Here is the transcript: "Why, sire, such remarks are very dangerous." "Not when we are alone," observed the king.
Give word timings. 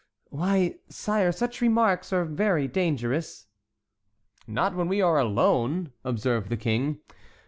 "Why, 0.31 0.77
sire, 0.89 1.31
such 1.31 1.61
remarks 1.61 2.11
are 2.11 2.25
very 2.25 2.67
dangerous." 2.67 3.45
"Not 4.47 4.73
when 4.75 4.87
we 4.87 4.99
are 4.99 5.19
alone," 5.19 5.91
observed 6.03 6.49
the 6.49 6.57
king. 6.57 6.97